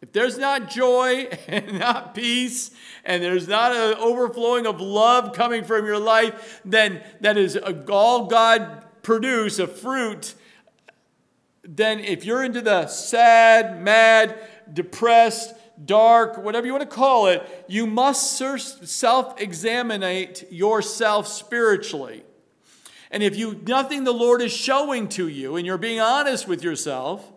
[0.00, 2.70] If there's not joy and not peace,
[3.04, 7.56] and there's not an overflowing of love coming from your life, then that is
[7.88, 10.34] all God produce, a fruit.
[11.62, 14.38] Then if you're into the sad, mad,
[14.72, 22.24] depressed, dark, whatever you want to call it, you must self examine yourself spiritually.
[23.10, 26.62] And if you nothing the Lord is showing to you and you're being honest with
[26.62, 27.32] yourself,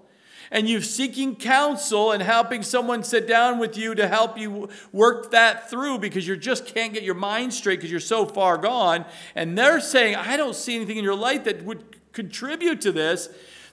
[0.51, 5.31] and you're seeking counsel and helping someone sit down with you to help you work
[5.31, 9.05] that through because you just can't get your mind straight because you're so far gone,
[9.33, 13.29] and they're saying, I don't see anything in your life that would contribute to this,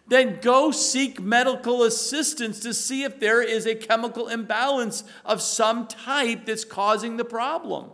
[0.06, 5.86] then go seek medical assistance to see if there is a chemical imbalance of some
[5.86, 7.90] type that's causing the problem.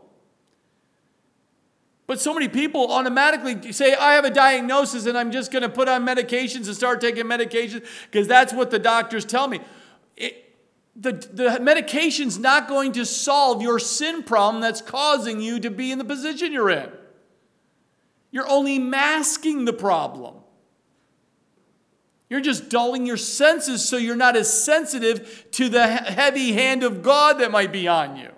[2.07, 5.71] But so many people automatically say, I have a diagnosis and I'm just going to
[5.71, 9.61] put on medications and start taking medications because that's what the doctors tell me.
[10.17, 10.55] It,
[10.95, 15.91] the, the medication's not going to solve your sin problem that's causing you to be
[15.91, 16.91] in the position you're in.
[18.31, 20.35] You're only masking the problem.
[22.29, 27.03] You're just dulling your senses so you're not as sensitive to the heavy hand of
[27.03, 28.34] God that might be on you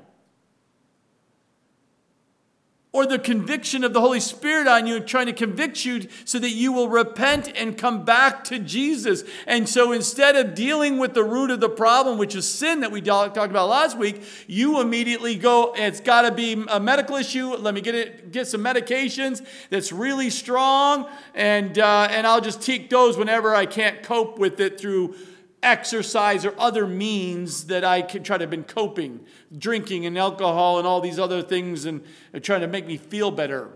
[2.97, 6.53] or the conviction of the Holy Spirit on you, trying to convict you so that
[6.53, 9.23] you will repent and come back to Jesus.
[9.47, 12.91] And so instead of dealing with the root of the problem, which is sin that
[12.91, 17.55] we talked about last week, you immediately go, it's got to be a medical issue.
[17.55, 22.63] Let me get it, get some medications that's really strong, and, uh, and I'll just
[22.63, 25.15] take those whenever I can't cope with it through
[25.63, 29.21] exercise or other means that I can try to have been coping,
[29.57, 32.03] drinking and alcohol and all these other things and
[32.43, 33.71] trying to make me feel better.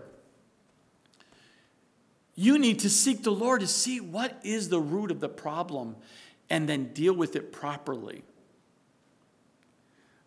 [2.35, 5.95] You need to seek the Lord to see what is the root of the problem
[6.49, 8.23] and then deal with it properly.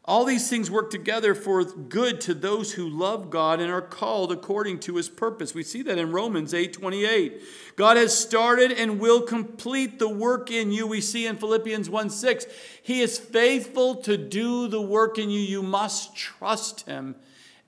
[0.07, 4.33] All these things work together for good to those who love God and are called
[4.33, 5.55] according to his purpose.
[5.55, 7.41] We see that in Romans 8 28.
[7.77, 10.87] God has started and will complete the work in you.
[10.87, 12.47] We see in Philippians 1 6.
[12.83, 15.41] He is faithful to do the work in you.
[15.41, 17.17] You must trust him.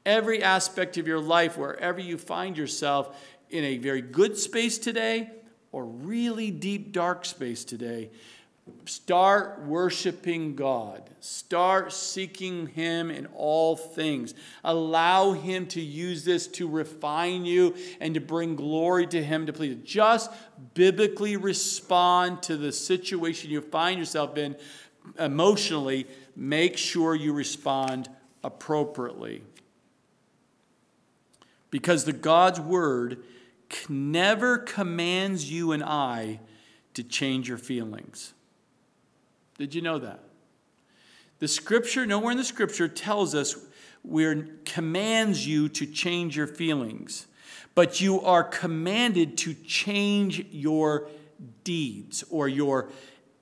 [0.05, 3.19] Every aspect of your life, wherever you find yourself,
[3.49, 5.31] in a very good space today
[5.73, 8.11] or really deep, dark space today,
[8.85, 11.09] Start worshiping God.
[11.21, 14.35] Start seeking Him in all things.
[14.65, 19.53] Allow Him to use this to refine you and to bring glory to Him to
[19.53, 19.77] please.
[19.85, 20.31] Just
[20.75, 24.57] biblically respond to the situation you find yourself in
[25.19, 26.07] emotionally.
[26.35, 28.09] Make sure you respond
[28.43, 29.43] appropriately.
[31.71, 33.19] Because the God's Word
[33.89, 36.41] never commands you and I
[36.95, 38.33] to change your feelings.
[39.59, 40.21] Did you know that?
[41.39, 43.57] The scripture, nowhere in the scripture tells us
[44.03, 47.27] where commands you to change your feelings,
[47.75, 51.09] but you are commanded to change your
[51.65, 52.91] deeds or your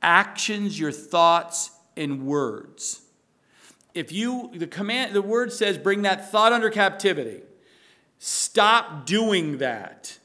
[0.02, 3.02] actions, your thoughts, and words.
[3.94, 7.42] If you, the command, the word says, bring that thought under captivity.
[8.18, 10.18] Stop doing that.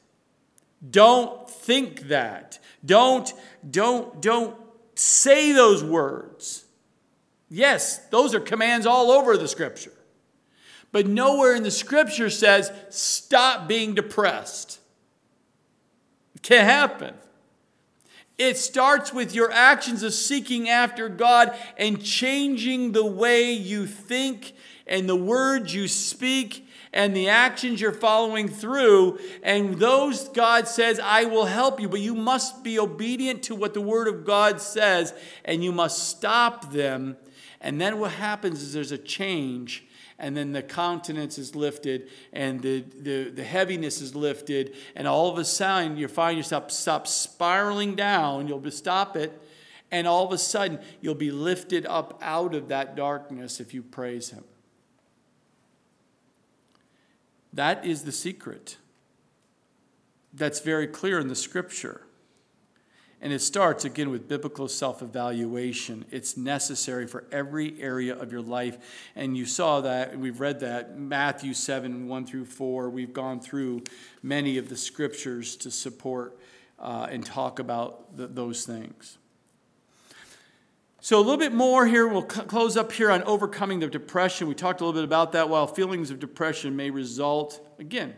[0.88, 2.58] Don't think that.
[2.84, 3.32] Don't,
[3.70, 4.56] don't, don't
[4.94, 6.64] say those words.
[7.48, 9.92] Yes, those are commands all over the scripture.
[10.92, 14.78] But nowhere in the scripture says, stop being depressed.
[16.34, 17.14] It can't happen.
[18.38, 24.54] It starts with your actions of seeking after God and changing the way you think
[24.86, 29.18] and the words you speak and the actions you're following through.
[29.42, 33.74] And those God says, I will help you, but you must be obedient to what
[33.74, 35.14] the Word of God says,
[35.44, 37.16] and you must stop them.
[37.60, 39.84] And then what happens is there's a change
[40.20, 45.30] and then the countenance is lifted and the, the, the heaviness is lifted and all
[45.30, 49.40] of a sudden you find yourself stop spiraling down you'll stop it
[49.90, 53.82] and all of a sudden you'll be lifted up out of that darkness if you
[53.82, 54.44] praise him
[57.52, 58.76] that is the secret.
[60.32, 62.02] That's very clear in the scripture.
[63.22, 66.06] And it starts again with biblical self evaluation.
[66.10, 68.78] It's necessary for every area of your life.
[69.14, 72.88] And you saw that, we've read that, Matthew 7 1 through 4.
[72.88, 73.82] We've gone through
[74.22, 76.38] many of the scriptures to support
[76.78, 79.18] uh, and talk about those things.
[81.02, 82.06] So, a little bit more here.
[82.06, 84.48] We'll close up here on overcoming the depression.
[84.48, 85.48] We talked a little bit about that.
[85.48, 88.14] While feelings of depression may result, again,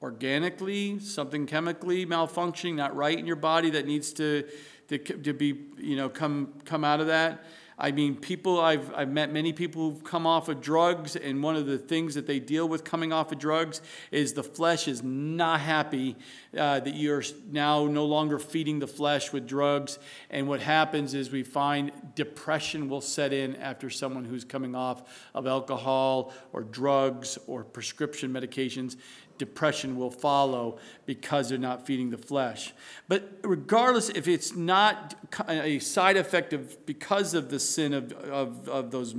[0.00, 4.44] organically, something chemically malfunctioning, not right in your body that needs to,
[4.86, 7.44] to, to be, you know, come, come out of that.
[7.80, 11.54] I mean, people, I've, I've met many people who've come off of drugs, and one
[11.54, 15.04] of the things that they deal with coming off of drugs is the flesh is
[15.04, 16.16] not happy
[16.56, 17.22] uh, that you're
[17.52, 20.00] now no longer feeding the flesh with drugs.
[20.28, 25.28] And what happens is we find depression will set in after someone who's coming off
[25.32, 28.96] of alcohol or drugs or prescription medications
[29.38, 32.74] depression will follow because they're not feeding the flesh.
[33.08, 35.14] But regardless, if it's not
[35.48, 39.14] a side effect of because of the sin of, of, of those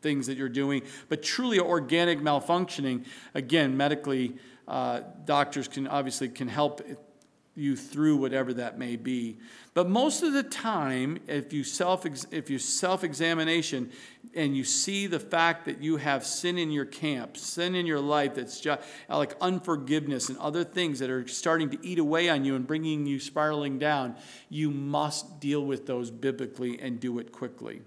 [0.00, 4.36] things that you're doing, but truly organic malfunctioning, again, medically,
[4.68, 6.80] uh, doctors can obviously can help
[7.54, 9.36] you through whatever that may be.
[9.74, 13.90] But most of the time, if you self if you self examination
[14.34, 18.00] and you see the fact that you have sin in your camp, sin in your
[18.00, 22.44] life that's just like unforgiveness and other things that are starting to eat away on
[22.44, 24.16] you and bringing you spiraling down,
[24.48, 27.82] you must deal with those biblically and do it quickly.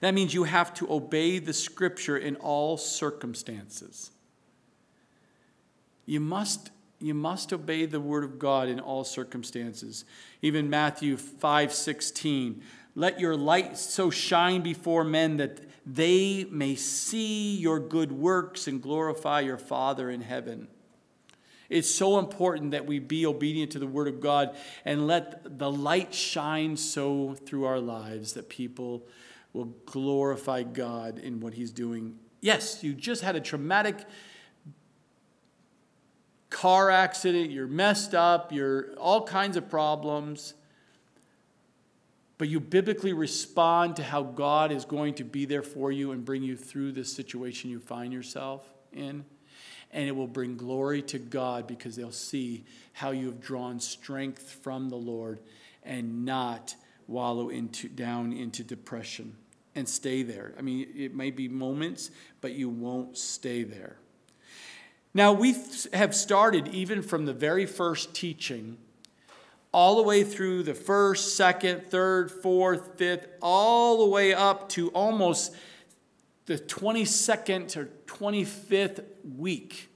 [0.00, 4.12] That means you have to obey the scripture in all circumstances.
[6.06, 6.70] You must
[7.00, 10.04] you must obey the word of God in all circumstances.
[10.42, 12.62] Even Matthew 5:16,
[12.94, 18.82] let your light so shine before men that they may see your good works and
[18.82, 20.68] glorify your Father in heaven.
[21.68, 25.70] It's so important that we be obedient to the word of God and let the
[25.70, 29.06] light shine so through our lives that people
[29.52, 32.18] will glorify God in what he's doing.
[32.40, 34.06] Yes, you just had a traumatic
[36.50, 40.54] car accident, you're messed up, you're all kinds of problems.
[42.38, 46.24] But you biblically respond to how God is going to be there for you and
[46.24, 49.24] bring you through this situation you find yourself in.
[49.90, 54.50] And it will bring glory to God because they'll see how you have drawn strength
[54.62, 55.40] from the Lord
[55.82, 56.76] and not
[57.08, 59.34] wallow into, down into depression
[59.74, 60.54] and stay there.
[60.58, 63.96] I mean, it may be moments, but you won't stay there.
[65.14, 65.56] Now, we
[65.92, 68.76] have started even from the very first teaching,
[69.72, 74.88] all the way through the first, second, third, fourth, fifth, all the way up to
[74.90, 75.54] almost
[76.46, 79.04] the 22nd or 25th
[79.36, 79.90] week.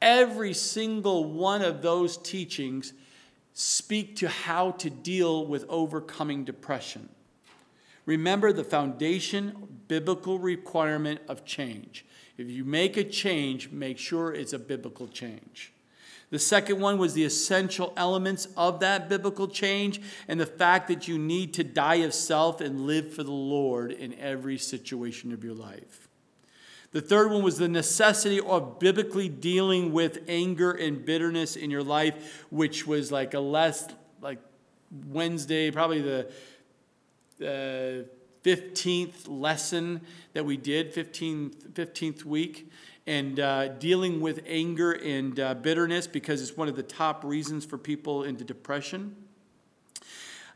[0.00, 2.92] Every single one of those teachings
[3.52, 7.08] speak to how to deal with overcoming depression.
[8.04, 12.04] Remember the foundation biblical requirement of change.
[12.38, 15.72] If you make a change, make sure it's a biblical change.
[16.30, 21.06] The second one was the essential elements of that biblical change and the fact that
[21.06, 25.44] you need to die of self and live for the Lord in every situation of
[25.44, 26.08] your life.
[26.90, 31.82] The third one was the necessity of biblically dealing with anger and bitterness in your
[31.82, 33.86] life, which was like a less
[34.20, 34.38] like
[35.08, 36.26] Wednesday, probably the
[37.42, 38.04] uh,
[38.46, 40.00] 15th lesson
[40.32, 42.70] that we did, 15th, 15th week,
[43.04, 47.64] and uh, dealing with anger and uh, bitterness because it's one of the top reasons
[47.64, 49.16] for people into depression.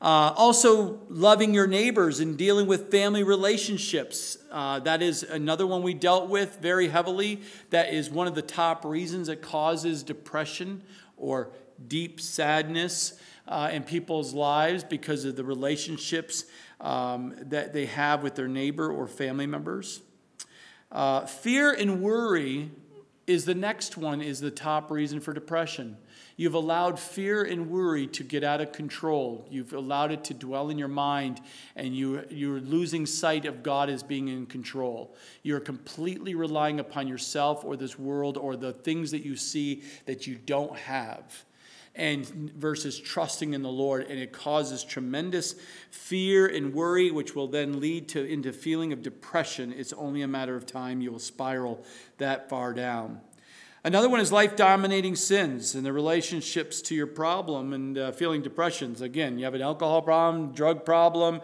[0.01, 4.39] Uh, also, loving your neighbors and dealing with family relationships.
[4.53, 7.43] Uh, that is another one we dealt with very heavily.
[7.71, 10.85] That is one of the top reasons that causes depression
[11.17, 11.51] or
[11.89, 16.45] deep sadness uh, in people's lives because of the relationships
[16.81, 20.01] um, that they have with their neighbor or family members.
[20.91, 22.71] Uh, fear and worry
[23.27, 25.97] is the next one is the top reason for depression.
[26.37, 29.47] You've allowed fear and worry to get out of control.
[29.51, 31.41] You've allowed it to dwell in your mind
[31.77, 35.15] and you, you're losing sight of god as being in control.
[35.43, 40.27] You're completely relying upon yourself or this world or the things that you see that
[40.27, 41.45] you don't have
[41.95, 44.07] and versus trusting in the Lord.
[44.09, 45.55] And it causes tremendous
[45.91, 49.75] fear and worry, which will then lead to into feeling of depression.
[49.77, 51.85] It's only a matter of time you will spiral
[52.19, 53.21] that far down.
[53.83, 58.43] Another one is life dominating sins and the relationships to your problem and uh, feeling
[58.43, 59.01] depressions.
[59.01, 61.41] Again, you have an alcohol problem, drug problem,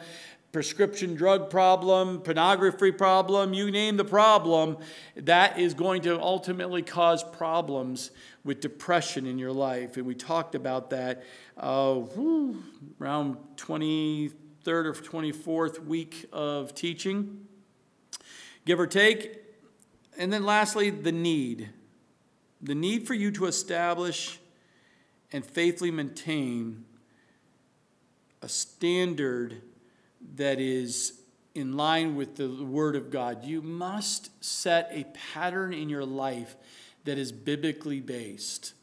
[0.57, 4.79] prescription drug problem, pornography problem, you name the problem,
[5.15, 8.11] that is going to ultimately cause problems
[8.43, 9.99] with depression in your life.
[9.99, 11.25] And we talked about that
[11.59, 12.65] uh, whew,
[12.99, 14.33] around 23rd
[14.67, 17.47] or 24th week of teaching,
[18.65, 19.39] give or take.
[20.17, 21.69] And then lastly, the need.
[22.63, 24.41] The need for you to establish
[25.33, 26.87] and faithfully maintain
[28.41, 29.61] a standard
[30.35, 31.21] that is
[31.55, 33.45] in line with the Word of God.
[33.45, 36.57] You must set a pattern in your life
[37.05, 38.75] that is biblically based.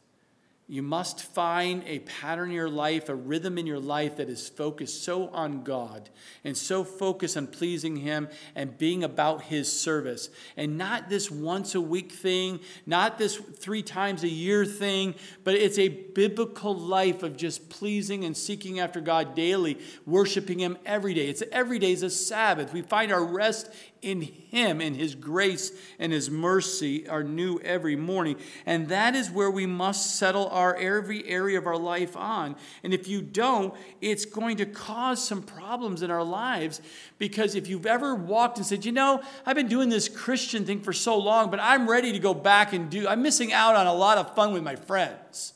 [0.65, 4.47] You must find a pattern in your life, a rhythm in your life that is
[4.47, 6.09] focused so on God
[6.45, 10.29] and so focused on pleasing Him and being about His service.
[10.55, 15.55] And not this once a week thing, not this three times a year thing, but
[15.55, 21.13] it's a biblical life of just pleasing and seeking after God daily, worshiping Him every
[21.13, 21.27] day.
[21.27, 22.71] It's every day is a Sabbath.
[22.71, 23.69] We find our rest
[24.01, 28.37] in Him, in His grace and His mercy are new every morning.
[28.65, 32.55] And that is where we must settle our every area of our life on.
[32.83, 36.81] And if you don't, it's going to cause some problems in our lives
[37.17, 40.81] because if you've ever walked and said, you know, I've been doing this Christian thing
[40.81, 43.87] for so long, but I'm ready to go back and do, I'm missing out on
[43.87, 45.53] a lot of fun with my friends.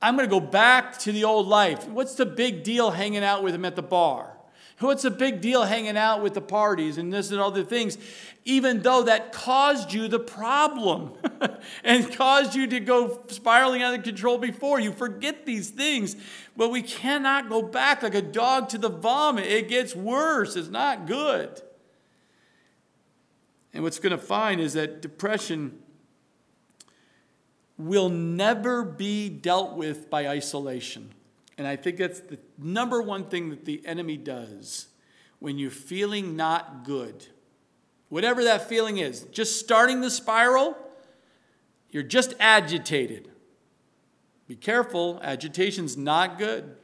[0.00, 1.86] I'm going to go back to the old life.
[1.86, 4.36] What's the big deal hanging out with him at the bar?
[4.82, 7.98] What's a big deal hanging out with the parties and this and the things?
[8.44, 11.12] Even though that caused you the problem
[11.84, 14.80] and caused you to go spiraling out of control before.
[14.80, 16.16] You forget these things.
[16.56, 19.46] But we cannot go back like a dog to the vomit.
[19.46, 20.56] It gets worse.
[20.56, 21.62] It's not good.
[23.72, 25.78] And what's going to find is that depression
[27.78, 31.14] will never be dealt with by isolation.
[31.58, 34.88] And I think that's the number one thing that the enemy does
[35.38, 37.26] when you're feeling not good.
[38.08, 40.76] Whatever that feeling is, just starting the spiral,
[41.90, 43.30] you're just agitated.
[44.48, 46.76] Be careful, agitation's not good.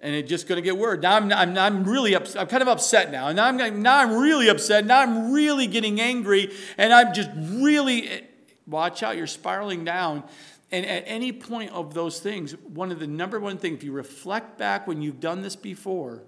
[0.00, 1.02] And it's just going to get worse.
[1.02, 2.40] Now I'm, I'm, I'm really upset.
[2.40, 3.28] I'm kind of upset now.
[3.28, 4.86] And now I'm, now I'm really upset.
[4.86, 6.50] Now I'm really getting angry.
[6.78, 8.20] And I'm just really, eh,
[8.66, 10.24] watch out, you're spiraling down.
[10.72, 13.92] And at any point of those things, one of the number one things, if you
[13.92, 16.22] reflect back when you've done this before,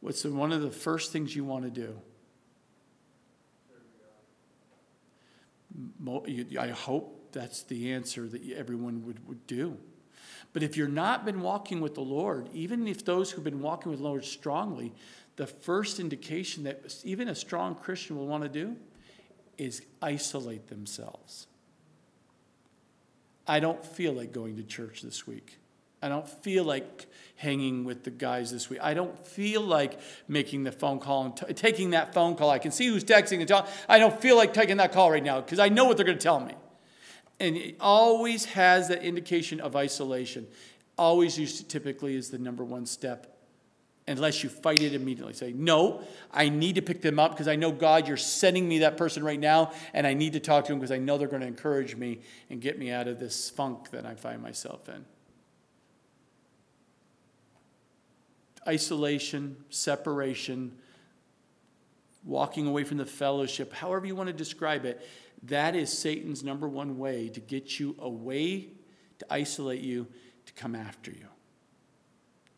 [0.00, 1.98] what's the, one of the first things you want to do?
[6.58, 9.76] I hope that's the answer that everyone would, would do.
[10.54, 13.90] But if you're not been walking with the Lord, even if those who've been walking
[13.90, 14.94] with the Lord strongly,
[15.36, 18.76] the first indication that even a strong Christian will want to do
[19.58, 21.46] is isolate themselves.
[23.46, 25.58] I don't feel like going to church this week.
[26.02, 28.80] I don't feel like hanging with the guys this week.
[28.82, 32.50] I don't feel like making the phone call and t- taking that phone call.
[32.50, 33.72] I can see who's texting and talking.
[33.88, 36.18] I don't feel like taking that call right now because I know what they're going
[36.18, 36.54] to tell me.
[37.40, 40.46] And it always has that indication of isolation.
[40.98, 43.35] Always used to typically is the number one step
[44.08, 45.32] unless you fight it immediately.
[45.32, 46.02] Say, no,
[46.32, 49.24] I need to pick them up because I know, God, you're sending me that person
[49.24, 51.48] right now, and I need to talk to them because I know they're going to
[51.48, 55.04] encourage me and get me out of this funk that I find myself in.
[58.68, 60.76] Isolation, separation,
[62.24, 65.06] walking away from the fellowship, however you want to describe it,
[65.44, 68.68] that is Satan's number one way to get you away,
[69.18, 70.06] to isolate you,
[70.46, 71.26] to come after you.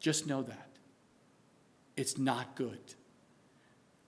[0.01, 0.68] Just know that.
[1.99, 2.95] It's not good.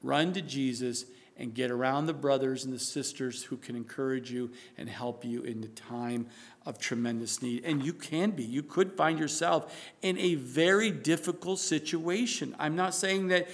[0.03, 4.51] Run to Jesus and get around the brothers and the sisters who can encourage you
[4.78, 6.26] and help you in the time
[6.66, 7.64] of tremendous need.
[7.64, 12.55] And you can be, you could find yourself in a very difficult situation.
[12.59, 13.49] I'm not saying that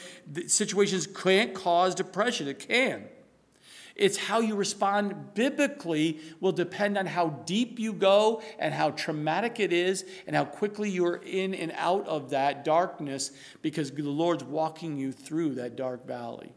[0.49, 3.05] situations can't cause depression, it can.
[3.97, 9.59] It's how you respond biblically will depend on how deep you go and how traumatic
[9.59, 13.30] it is and how quickly you're in and out of that darkness
[13.62, 16.53] because the Lord's walking you through that dark valley.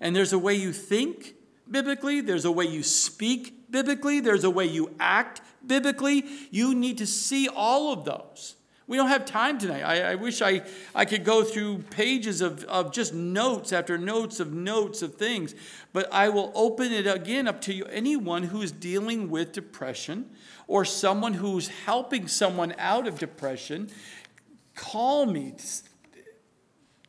[0.00, 1.34] And there's a way you think
[1.70, 6.24] biblically, there's a way you speak biblically, there's a way you act biblically.
[6.50, 8.56] You need to see all of those.
[8.86, 9.82] We don't have time tonight.
[9.82, 10.62] I, I, wish I,
[10.94, 15.54] I could go through pages of, of just notes after notes of notes of things,
[15.94, 20.28] but I will open it again up to you, anyone who is dealing with depression
[20.66, 23.88] or someone who's helping someone out of depression.
[24.74, 25.54] Call me.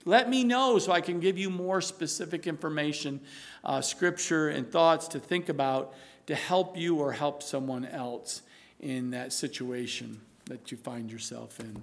[0.05, 3.19] Let me know so I can give you more specific information,
[3.65, 5.93] uh, scripture, and thoughts to think about
[6.27, 8.43] to help you or help someone else
[8.79, 11.81] in that situation that you find yourself in.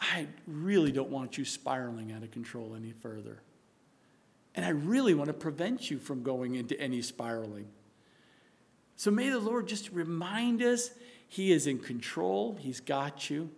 [0.00, 3.40] I really don't want you spiraling out of control any further.
[4.54, 7.66] And I really want to prevent you from going into any spiraling.
[8.96, 10.90] So may the Lord just remind us
[11.28, 13.50] He is in control, He's got you.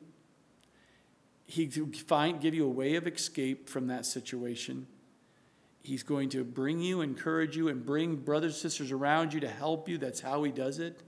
[1.47, 4.87] He find, give you a way of escape from that situation.
[5.83, 9.49] He's going to bring you, encourage you, and bring brothers and sisters around you to
[9.49, 9.99] help you.
[9.99, 11.03] That's how He does it.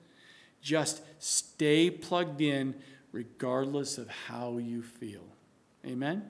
[0.61, 2.75] Just stay plugged in
[3.17, 5.25] regardless of how you feel.
[5.87, 6.23] Amen?